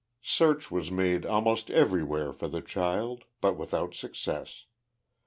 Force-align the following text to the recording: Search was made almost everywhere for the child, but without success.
Search 0.23 0.71
was 0.71 0.89
made 0.89 1.27
almost 1.27 1.69
everywhere 1.69 2.33
for 2.33 2.47
the 2.47 2.63
child, 2.63 3.25
but 3.39 3.55
without 3.55 3.93
success. 3.93 4.65